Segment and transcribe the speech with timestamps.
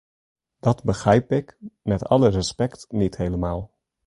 [0.59, 3.71] Dat begrijp ik– met alle respect –niet helemaal.